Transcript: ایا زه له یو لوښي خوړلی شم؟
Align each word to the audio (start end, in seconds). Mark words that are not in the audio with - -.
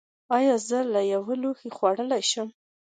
ایا 0.37 0.55
زه 0.67 0.79
له 0.93 1.01
یو 1.13 1.23
لوښي 1.41 1.69
خوړلی 1.77 2.21
شم؟ 2.31 2.47